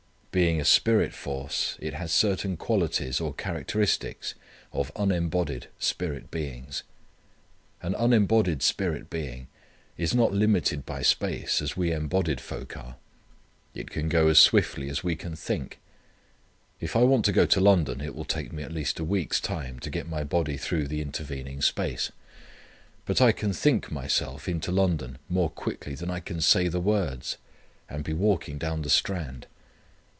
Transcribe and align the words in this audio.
Being 0.33 0.61
a 0.61 0.65
spirit 0.65 1.13
force 1.13 1.75
it 1.81 1.93
has 1.93 2.09
certain 2.09 2.55
qualities 2.55 3.19
or 3.19 3.33
characteristics 3.33 4.33
of 4.71 4.89
unembodied 4.95 5.67
spirit 5.77 6.31
beings. 6.31 6.83
An 7.81 7.93
unembodied 7.95 8.63
spirit 8.63 9.09
being 9.09 9.47
is 9.97 10.15
not 10.15 10.31
limited 10.31 10.85
by 10.85 11.01
space 11.01 11.61
as 11.61 11.75
we 11.75 11.91
embodied 11.91 12.39
folk 12.39 12.77
are. 12.77 12.95
It 13.73 13.89
can 13.91 14.07
go 14.07 14.29
as 14.29 14.39
swiftly 14.39 14.89
as 14.89 15.03
we 15.03 15.17
can 15.17 15.35
think. 15.35 15.79
If 16.79 16.95
I 16.95 17.03
want 17.03 17.25
to 17.25 17.33
go 17.33 17.45
to 17.47 17.59
London 17.59 17.99
it 17.99 18.15
will 18.15 18.23
take 18.23 18.53
at 18.53 18.71
least 18.71 18.99
a 18.99 19.03
week's 19.03 19.41
time 19.41 19.79
to 19.81 19.89
get 19.89 20.07
my 20.07 20.23
body 20.23 20.55
through 20.55 20.87
the 20.87 21.01
intervening 21.01 21.61
space. 21.61 22.09
But 23.05 23.19
I 23.19 23.33
can 23.33 23.51
think 23.51 23.91
myself 23.91 24.47
into 24.47 24.71
London 24.71 25.17
more 25.27 25.49
quickly 25.49 25.93
than 25.93 26.09
I 26.09 26.21
can 26.21 26.39
say 26.39 26.69
the 26.69 26.79
words, 26.79 27.35
and 27.89 28.01
be 28.05 28.13
walking 28.13 28.57
down 28.57 28.83
the 28.83 28.89
Strand. 28.89 29.47